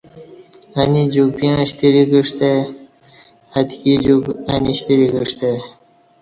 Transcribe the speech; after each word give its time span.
انی 0.79 1.03
جوک 1.13 1.29
پیݩع 1.37 1.61
شتری 1.69 2.03
کعستہ 2.11 2.45
ای 2.53 2.57
اتکی 3.57 3.93
جوک 4.03 4.23
انی 4.53 4.73
شتری 4.77 5.05
کعستہ 5.11 5.45
ای 5.51 5.59